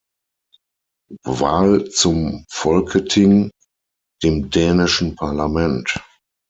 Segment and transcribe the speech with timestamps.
[1.25, 3.51] Wahl zum Folketing,
[4.23, 5.93] dem dänischen Parlament.